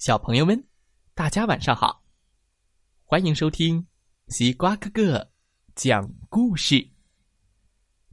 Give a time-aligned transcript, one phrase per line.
[0.00, 0.66] 小朋友们，
[1.12, 2.02] 大家晚上好！
[3.04, 3.86] 欢迎收听
[4.28, 5.30] 西瓜哥哥
[5.74, 6.88] 讲故事。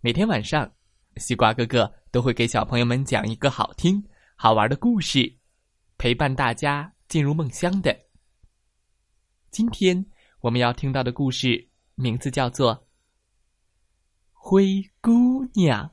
[0.00, 0.74] 每天晚上，
[1.18, 4.04] 西瓜哥哥都会给小朋友们讲一个好听、
[4.34, 5.38] 好玩的故事，
[5.96, 7.96] 陪伴大家进入梦乡的。
[9.52, 10.04] 今天
[10.40, 12.74] 我们要听到的故事名字叫做
[14.32, 15.86] 《灰姑娘》，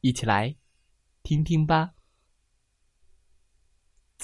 [0.00, 0.54] 一起来
[1.24, 1.94] 听听吧。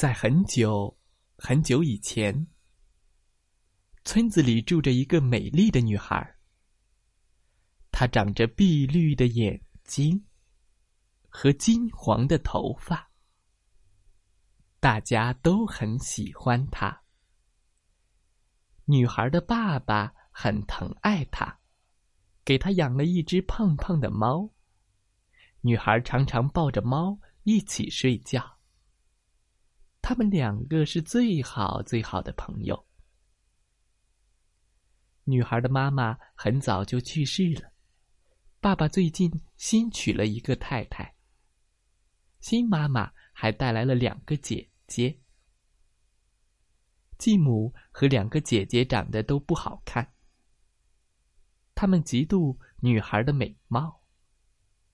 [0.00, 0.96] 在很久
[1.36, 2.46] 很久以前，
[4.02, 6.38] 村子里住着一个美丽的女孩。
[7.92, 10.24] 她长着碧绿的眼睛
[11.28, 13.10] 和金黄的头发，
[14.80, 17.02] 大家都很喜欢她。
[18.86, 21.58] 女孩的爸爸很疼爱她，
[22.42, 24.48] 给她养了一只胖胖的猫。
[25.60, 28.59] 女孩常常抱着猫一起睡觉。
[30.02, 32.86] 他们两个是最好最好的朋友。
[35.24, 37.72] 女孩的妈妈很早就去世了，
[38.60, 41.14] 爸爸最近新娶了一个太太。
[42.40, 45.20] 新妈妈还带来了两个姐姐。
[47.18, 50.14] 继母和两个姐姐长得都不好看，
[51.74, 54.02] 他们嫉妒女孩的美貌，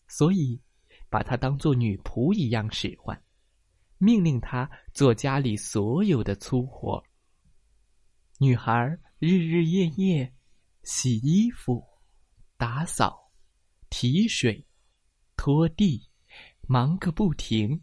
[0.08, 0.60] 所以
[1.08, 3.22] 把她当做女仆一样使唤。
[3.98, 7.02] 命令她做家里所有的粗活。
[8.38, 10.34] 女孩日日夜夜
[10.82, 11.82] 洗衣服、
[12.56, 13.32] 打扫、
[13.88, 14.66] 提水、
[15.36, 16.08] 拖地，
[16.68, 17.82] 忙个不停。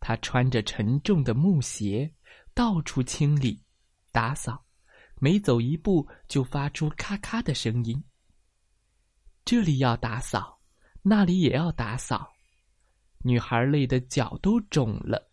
[0.00, 2.12] 她穿着沉重的木鞋，
[2.54, 3.62] 到处清理、
[4.12, 4.64] 打扫，
[5.20, 8.04] 每走一步就发出咔咔的声音。
[9.44, 10.60] 这里要打扫，
[11.02, 12.35] 那里也要打扫。
[13.26, 15.32] 女孩累得脚都肿了，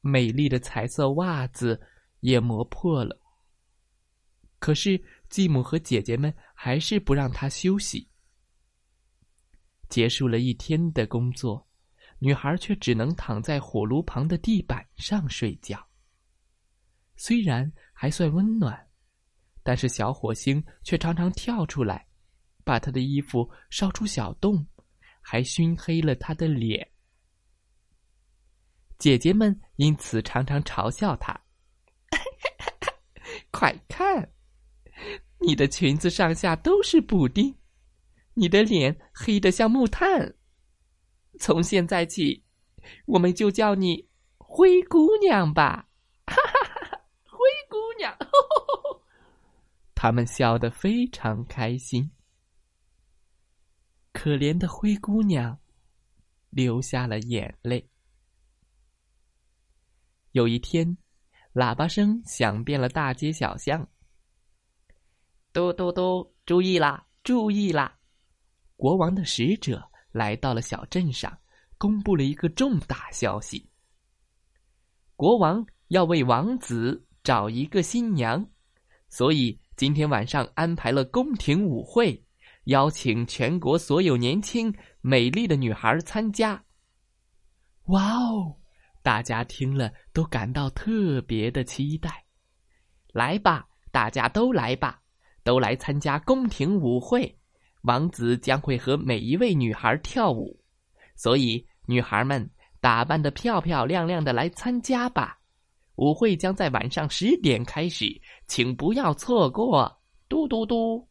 [0.00, 1.80] 美丽的彩色袜子
[2.18, 3.16] 也磨破了。
[4.58, 8.10] 可是继母和姐姐们还是不让她休息。
[9.88, 11.64] 结束了一天的工作，
[12.18, 15.80] 女孩却只能躺在火炉旁的地板上睡觉。
[17.14, 18.76] 虽然还算温暖，
[19.62, 22.04] 但是小火星却常常跳出来，
[22.64, 24.66] 把她的衣服烧出小洞，
[25.20, 26.91] 还熏黑了她的脸。
[29.02, 31.36] 姐姐们因此常常嘲笑她
[33.50, 34.32] ：“快看，
[35.40, 37.52] 你的裙子上下都是补丁，
[38.34, 40.36] 你的脸黑得像木炭。
[41.40, 42.44] 从现在起，
[43.06, 44.08] 我们就叫你
[44.38, 45.88] 灰姑娘吧！”
[46.30, 47.38] 哈哈哈，灰
[47.68, 48.16] 姑娘！
[49.96, 52.08] 他们笑得非常开心。
[54.12, 55.58] 可怜的灰姑娘
[56.50, 57.88] 流下了眼泪。
[60.32, 60.96] 有一天，
[61.54, 63.86] 喇叭声响遍了大街小巷。
[65.52, 66.32] 嘟嘟嘟！
[66.46, 67.98] 注意啦，注意啦！
[68.76, 71.38] 国王的使者来到了小镇上，
[71.76, 73.68] 公布了一个重大消息：
[75.14, 78.44] 国王要为王子找一个新娘，
[79.10, 82.24] 所以今天晚上安排了宫廷舞会，
[82.64, 86.64] 邀请全国所有年轻美丽的女孩参加。
[87.88, 88.56] 哇哦！
[89.02, 92.24] 大家听了都感到特别的期待，
[93.08, 95.02] 来吧，大家都来吧，
[95.42, 97.36] 都来参加宫廷舞会。
[97.82, 100.56] 王子将会和每一位女孩跳舞，
[101.16, 102.48] 所以女孩们
[102.80, 105.40] 打扮的漂漂亮亮的来参加吧。
[105.96, 108.06] 舞会将在晚上十点开始，
[108.46, 110.00] 请不要错过。
[110.28, 111.06] 嘟嘟嘟！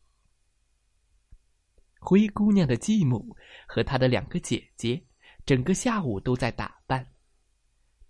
[1.99, 3.35] 灰姑娘的继母
[3.67, 4.99] 和她的两个姐姐，
[5.45, 7.05] 整个下午都在打扮。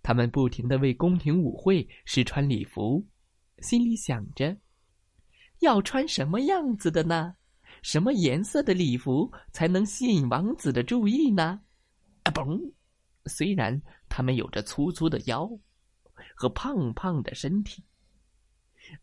[0.02, 3.06] 他们不停的为宫廷舞会试穿礼服，
[3.58, 4.56] 心里想着，
[5.60, 7.34] 要穿什么样子的呢？
[7.82, 11.60] 什么颜色的礼服才能吸引王子的注意呢？
[12.24, 12.72] 啊嘣！
[13.26, 15.48] 虽然他们有着粗粗的腰
[16.34, 17.82] 和胖胖的身体，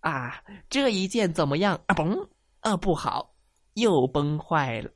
[0.01, 1.81] 啊，这一件怎么样？
[1.88, 2.29] 啊嘣！
[2.59, 3.33] 啊，不好，
[3.73, 4.91] 又崩坏了。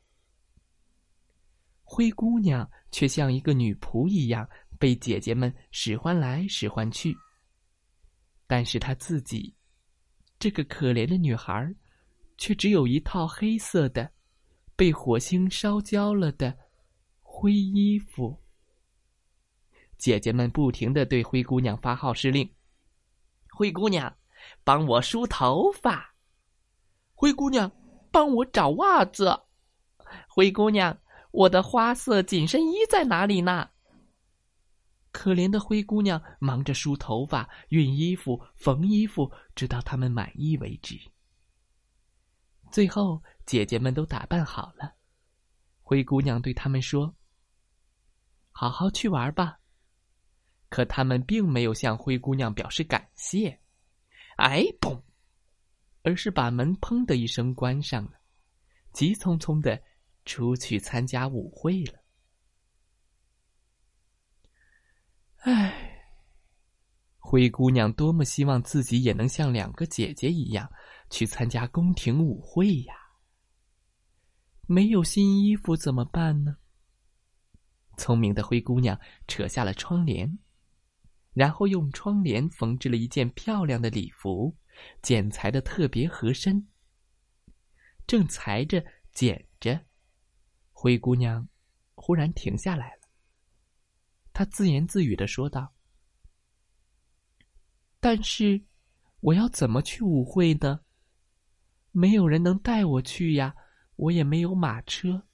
[1.84, 4.48] 灰姑娘却像一个女仆一样。
[4.84, 7.16] 被姐姐们使唤来使唤去，
[8.46, 9.56] 但是她自己，
[10.38, 11.74] 这个可怜的女孩，
[12.38, 14.12] 却只有一套黑色的、
[14.76, 16.54] 被火星烧焦了的
[17.22, 18.38] 灰衣服。
[19.98, 22.54] 姐姐们不停的对灰姑娘发号施令
[23.56, 24.14] ：“灰姑娘，
[24.66, 26.14] 帮我梳头发；
[27.14, 27.72] 灰姑娘，
[28.12, 29.32] 帮我找袜子；
[30.28, 31.00] 灰姑娘，
[31.32, 33.70] 我的花色紧身衣在哪里呢？”
[35.14, 41.00] 可怜的灰姑娘忙着梳头发、熨衣服、缝衣服，直到他们满意为止。
[42.72, 44.96] 最后，姐姐们都打扮好了，
[45.82, 47.16] 灰姑娘对他们说
[48.52, 49.60] ：“好好去玩吧。”
[50.68, 53.62] 可他们并没有向灰姑娘表示感谢，
[54.38, 55.00] 哎，砰！
[56.02, 58.20] 而是把门砰的一声关上了，
[58.92, 59.80] 急匆匆的
[60.26, 62.03] 出去参加舞会了。
[65.46, 66.06] 唉，
[67.18, 70.72] 灰姑娘多么希望自己也能像两个姐姐一样
[71.10, 72.96] 去参加宫廷舞会呀！
[74.68, 76.56] 没有新衣服怎么办呢？
[77.98, 78.98] 聪明的灰姑娘
[79.28, 80.40] 扯下了窗帘。
[81.34, 84.56] 然后用窗帘缝制了一件漂亮的礼服，
[85.02, 86.70] 剪裁的特别合身。
[88.08, 89.88] 正裁着剪着，
[90.72, 91.50] 灰姑娘
[91.96, 93.03] 忽然停下来了。
[94.34, 95.74] 她自言自语的说道
[98.02, 98.66] ：“但是，
[99.20, 100.82] 我要怎么去舞会呢？
[101.92, 103.56] 没有人能带我去呀，
[103.96, 105.28] 我也没有马车。”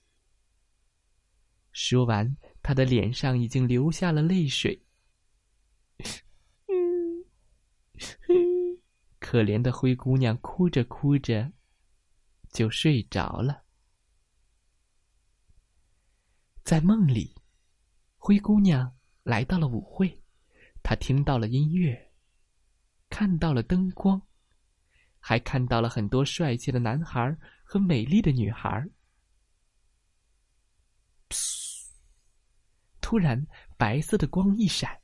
[1.71, 4.85] 说完，她的脸上已经流下了泪水。
[9.19, 11.53] 可怜的灰姑娘哭着哭着，
[12.51, 13.63] 就睡着了。
[16.63, 17.35] 在梦里，
[18.29, 20.21] 灰姑娘来到了舞会，
[20.83, 22.11] 她听到了音乐，
[23.09, 24.21] 看到了灯光，
[25.19, 28.87] 还看到了很多帅气的男孩和美丽的女孩。
[33.01, 33.43] 突然，
[33.77, 34.95] 白色的光一闪。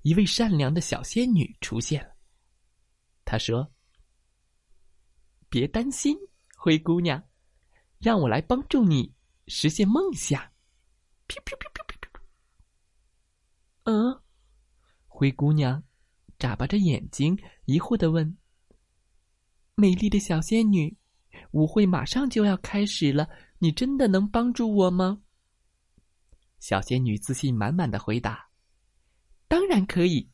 [0.00, 2.16] 一位善良的小仙女出现了。
[3.26, 3.70] 她说
[5.50, 6.16] ：“别担心，
[6.56, 7.22] 灰姑娘，
[7.98, 9.14] 让我来帮助你
[9.48, 10.42] 实现梦想。”
[13.84, 14.20] 嗯，
[15.06, 15.82] 灰姑娘
[16.38, 18.36] 眨巴着眼睛，疑惑的问
[19.74, 20.96] ：“美丽的小仙女，
[21.52, 23.28] 舞会马上就要开始了，
[23.58, 25.22] 你真的能帮助我吗？”
[26.60, 28.48] 小仙女自信满满的回答。
[29.48, 30.28] 当然可以，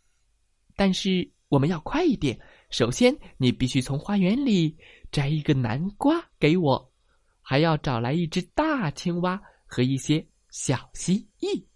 [0.75, 2.41] 但是我们要快一点。
[2.71, 4.77] 首先，你必须从花园里
[5.13, 6.93] 摘一个南瓜给我，
[7.41, 11.67] 还要找来一只大青蛙和一些小蜥蜴。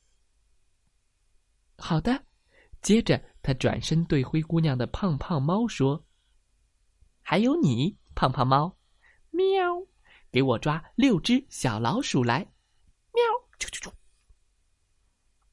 [1.79, 2.25] 好的。
[2.81, 6.07] 接着，他转身对灰姑娘的胖胖猫说
[7.21, 8.79] ：“还有你，胖胖猫，
[9.31, 9.85] 喵，
[10.31, 12.39] 给我抓六只小老鼠来，
[13.13, 13.21] 喵，
[13.59, 13.93] 啾啾啾。”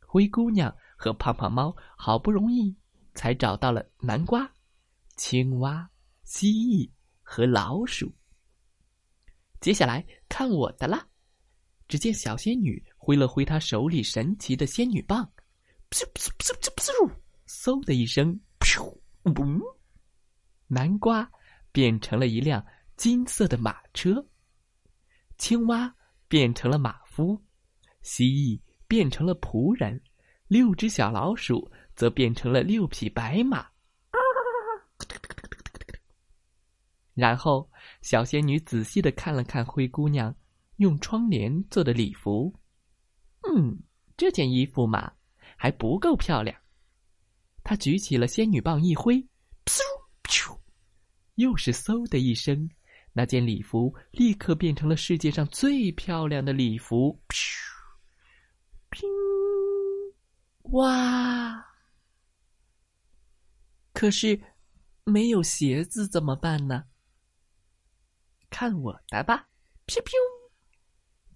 [0.06, 0.74] 灰姑娘。
[0.98, 2.74] 和胖胖猫好不容易
[3.16, 4.50] 才找到了南瓜、
[5.18, 5.90] 青蛙、
[6.24, 6.90] 蜥蜴
[7.22, 8.10] 和老鼠。
[9.60, 11.06] 接下来看我的啦！
[11.90, 15.32] 只见小仙女挥了挥他手里神奇的仙女棒，
[15.92, 17.12] 噗噗噗噗噗
[17.46, 19.62] 嗖的一声，噗，嘣！
[20.66, 21.32] 南瓜
[21.72, 22.66] 变成了一辆
[22.98, 24.26] 金色的马车，
[25.38, 25.96] 青蛙
[26.28, 27.40] 变成了马夫，
[28.02, 30.02] 蜥蜴变成了仆人。
[30.48, 33.68] 六只小老鼠则变成了六匹白马，
[37.14, 37.70] 然后
[38.02, 40.36] 小仙女仔细的看了看灰姑娘
[40.78, 42.52] 用窗帘做的礼服，
[43.56, 43.80] 嗯，
[44.18, 45.14] 这件衣服嘛
[45.56, 46.56] 还不够漂亮。
[47.64, 49.16] 他举起了仙女棒一挥，
[49.66, 49.80] 噗
[50.24, 50.60] 噗，
[51.36, 52.70] 又是嗖的一声，
[53.14, 57.38] 那件礼服立刻变成了世界上最漂亮的礼服，噗，
[58.90, 59.10] 乒。
[60.72, 61.66] 哇！
[63.94, 64.40] 可是
[65.06, 66.84] 没有鞋子怎么办呢？
[68.50, 69.48] 看我的吧！
[69.88, 70.12] 噗噗。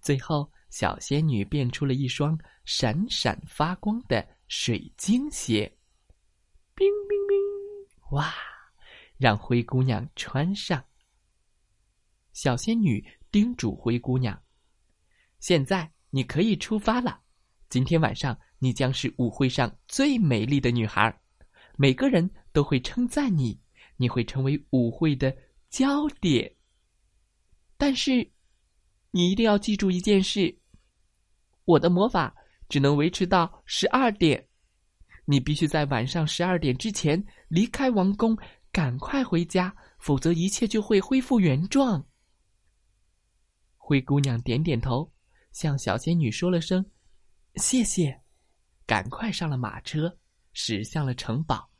[0.00, 5.70] 最后，小仙女变出了一双闪闪发光的水晶鞋。
[6.74, 7.36] 冰冰冰！
[8.12, 8.32] 哇！
[9.18, 10.82] 让灰姑娘穿上。
[12.32, 14.40] 小仙女叮嘱灰姑娘
[15.38, 17.20] ：“现在你可以出发了。
[17.68, 21.18] 今天晚上。”你将是舞会上最美丽的女孩，
[21.78, 23.58] 每个人都会称赞你，
[23.96, 25.34] 你会成为舞会的
[25.70, 26.54] 焦点。
[27.78, 28.30] 但是，
[29.10, 30.59] 你一定要记住一件事：
[31.70, 32.34] 我的魔法
[32.68, 34.44] 只能维持到十二点，
[35.24, 38.36] 你必须在晚上十二点之前离开王宫，
[38.72, 42.04] 赶快回家，否则一切就会恢复原状。
[43.76, 45.08] 灰姑娘点点头，
[45.52, 46.84] 向小仙女说了声
[47.54, 48.20] “谢谢”。
[48.84, 50.18] 赶快上了马车，
[50.52, 51.70] 驶向了城堡。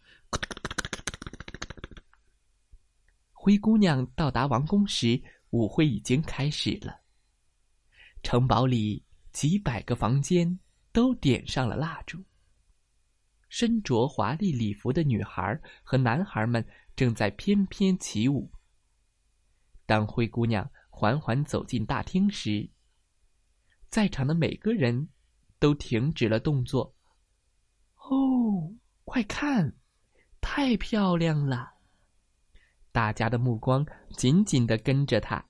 [3.32, 5.20] 灰姑娘到达王宫时，
[5.50, 7.00] 舞会已经开始了。
[8.22, 9.02] 城堡里
[9.32, 10.58] 几百个房间，
[10.92, 12.22] 都点上了蜡烛。
[13.48, 18.50] 身着华丽礼服的女孩和男孩们正在翩翩起舞。
[19.86, 22.70] 当灰姑娘缓缓走进大厅时，
[23.88, 25.08] 在场的每个人
[25.58, 26.94] 都停止了动作。
[27.96, 28.72] 哦，
[29.04, 29.76] 快看，
[30.40, 31.74] 太漂亮了！
[32.92, 33.84] 大家的目光
[34.16, 35.44] 紧紧的跟着她，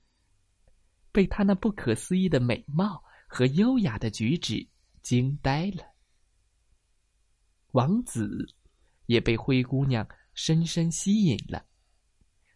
[1.13, 4.67] 被她那不可思议的美貌和优雅的举止
[5.03, 5.85] 惊呆了。
[7.71, 8.45] 王子
[9.07, 11.65] 也被灰姑娘深深吸引了，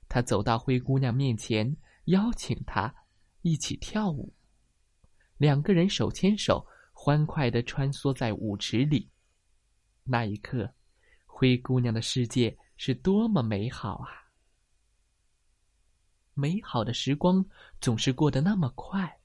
[0.09, 1.77] 他走到灰姑娘面前，
[2.07, 2.93] 邀请她
[3.43, 4.35] 一起跳舞。
[5.37, 9.09] 两个人手牵手，欢快的穿梭在舞池里。
[10.03, 10.75] 那一刻，
[11.25, 14.11] 灰姑娘的世界是多么美好啊！
[16.35, 17.47] 美好的时光
[17.81, 19.21] 总是过得那么快。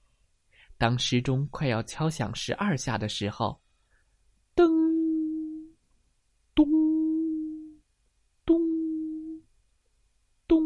[0.80, 3.62] 当时钟快要敲响十二下的时候，
[4.56, 4.68] 噔。
[6.56, 6.66] 咚，
[8.46, 8.58] 咚，
[10.48, 10.62] 咚！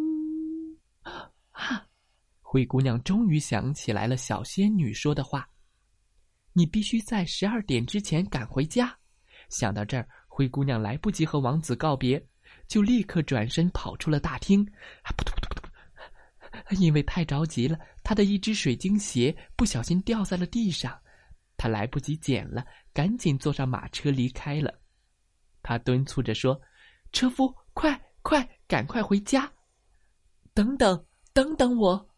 [1.51, 1.87] 哈，
[2.41, 5.47] 灰姑娘终于想起来了小仙女说的话
[6.53, 8.95] ：“你必须在十二点之前赶回家。”
[9.49, 12.23] 想到这儿，灰姑娘来不及和王子告别，
[12.67, 14.63] 就立刻转身跑出了大厅。
[15.03, 15.32] 啊，扑通！
[16.71, 20.99] 因为太着急了，她的一只水晶鞋不小心掉在了地上，
[21.57, 24.79] 她来不及捡了，赶紧坐上马车离开了。
[25.61, 26.61] 他敦促着说
[27.13, 29.49] ：“车夫，快快，赶快回家！
[30.53, 32.09] 等等，等等我！”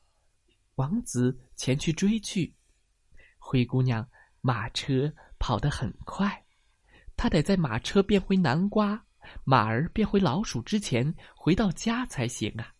[0.75, 2.55] 王子前去追去。
[3.37, 4.07] 灰姑娘
[4.41, 6.43] 马车跑得很快，
[7.15, 9.05] 她得在马车变回南瓜，
[9.43, 12.73] 马儿变回老鼠之前回到家才行啊！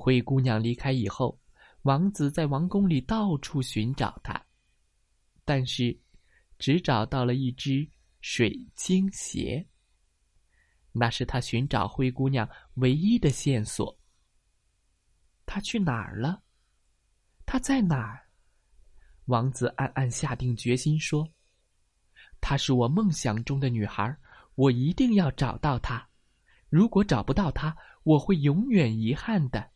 [0.00, 1.38] 灰姑娘离开以后，
[1.82, 4.40] 王子在王宫里到处寻找她，
[5.44, 5.98] 但是
[6.56, 7.86] 只找到了一只。
[8.20, 9.64] 水晶鞋，
[10.90, 13.96] 那是他寻找灰姑娘唯一的线索。
[15.46, 16.42] 她去哪儿了？
[17.46, 18.26] 她在哪儿？
[19.26, 21.32] 王子暗暗下定决心说
[22.42, 24.18] ：“她是我梦想中的女孩，
[24.56, 26.08] 我一定要找到她。
[26.68, 29.70] 如果找不到她，我会永远遗憾的。”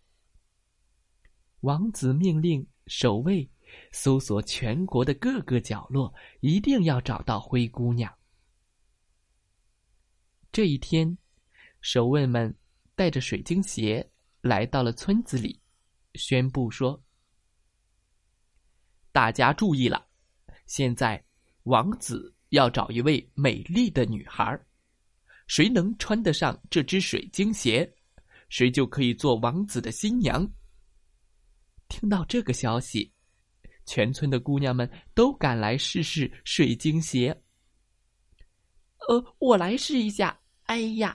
[1.63, 3.49] 王子命令守卫
[3.93, 8.13] 搜索全国的各个角落，一定要找到灰姑娘。
[10.51, 11.17] 这一天，
[11.81, 12.55] 守卫们
[12.97, 15.61] 带着水晶鞋来到了村子里，
[16.15, 17.01] 宣布说
[19.13, 20.05] ：“大家注意了，
[20.67, 21.25] 现在
[21.63, 24.61] 王子要找一位美丽的女孩，
[25.47, 27.89] 谁能穿得上这只水晶鞋，
[28.49, 30.45] 谁就可以做王子的新娘。”
[31.93, 33.13] 听到这个消息，
[33.85, 37.39] 全村的姑娘们都赶来试试水晶鞋。
[39.09, 40.41] 呃，我来试一下。
[40.63, 41.15] 哎呀，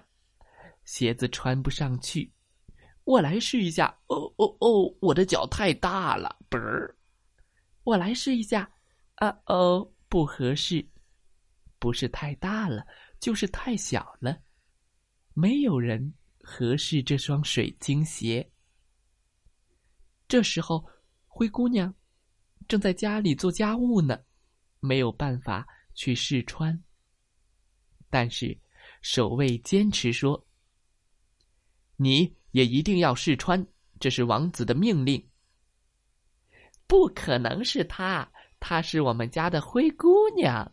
[0.86, 2.32] 鞋子穿不上去，
[3.06, 3.88] 我来试一下。
[4.06, 6.96] 哦哦哦，我的脚太大了，嘣儿！
[7.84, 8.72] 我来试一下。
[9.16, 10.88] 啊哦，不合适，
[11.80, 12.86] 不是太大了，
[13.20, 14.38] 就是太小了，
[15.34, 18.48] 没有人合适这双水晶鞋。
[20.28, 20.86] 这时候，
[21.28, 21.94] 灰姑娘
[22.68, 24.20] 正在家里做家务呢，
[24.80, 26.84] 没有办法去试穿，
[28.10, 28.58] 但是。
[29.04, 30.48] 守卫坚持说
[31.98, 33.66] ：“你也一定要试穿，
[34.00, 35.24] 这是王子的命令。”
[36.88, 38.30] 不可能是她，
[38.60, 40.70] 她是我们家的灰姑娘。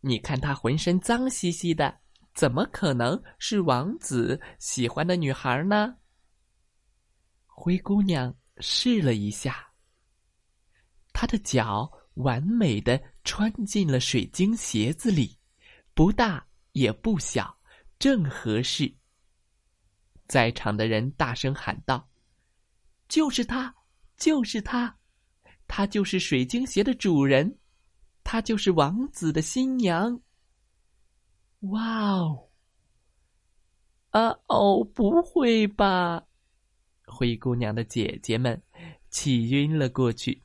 [0.00, 2.00] 你看她浑身脏兮兮的，
[2.34, 5.96] 怎么可能是王子喜欢的女孩呢？
[7.46, 9.72] 灰姑娘试了一下，
[11.12, 15.38] 她的脚完美的穿进了水晶鞋子里，
[15.94, 17.58] 不大也不小。
[17.98, 18.90] 正合适。
[20.26, 22.08] 在场的人大声喊道
[23.08, 23.74] ：“就是他，
[24.16, 24.98] 就是他，
[25.68, 27.58] 他就是水晶鞋的主人，
[28.24, 30.18] 他就是王子的新娘。”
[31.68, 32.48] 哇哦！
[34.12, 36.26] 啊哦，不会吧！
[37.10, 38.62] 灰姑娘的姐姐们
[39.10, 40.42] 气晕了过去。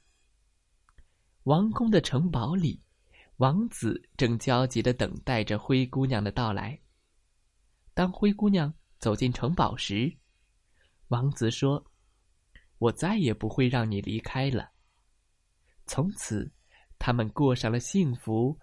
[1.43, 2.81] 王宫的城堡里，
[3.37, 6.79] 王子正焦急的等待着灰姑娘的到来。
[7.93, 10.11] 当灰姑娘走进城堡时，
[11.09, 11.85] 王子说
[12.79, 14.71] ：“我再也不会让你离开了。”
[15.85, 16.51] 从此，
[16.97, 18.59] 他们过上了幸福、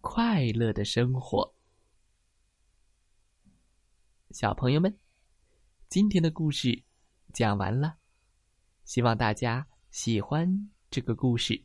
[0.00, 1.54] 快乐的生活。
[4.32, 4.98] 小朋友们，
[5.88, 6.82] 今天的故事
[7.34, 7.98] 讲完了，
[8.84, 11.60] 希望大家喜欢这个故事。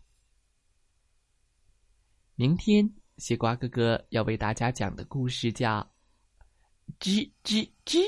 [2.33, 5.81] 明天西瓜哥哥要为大家讲的故事叫
[6.99, 7.99] 《吱吱吱》，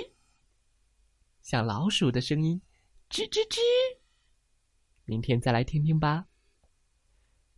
[1.41, 2.59] 像老鼠的声音，
[3.09, 3.59] 吱吱吱。
[5.05, 6.25] 明天再来听听吧，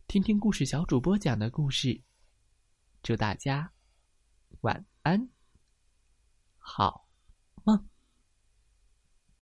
[0.06, 2.02] 听听故事小主播讲的故事。
[3.02, 3.72] 祝大家
[4.60, 5.30] 晚安，
[6.58, 7.08] 好
[7.62, 7.93] 梦。